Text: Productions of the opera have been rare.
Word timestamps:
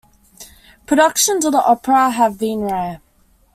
Productions 0.87 1.45
of 1.45 1.51
the 1.51 1.63
opera 1.63 2.09
have 2.09 2.39
been 2.39 2.61
rare. 2.61 3.01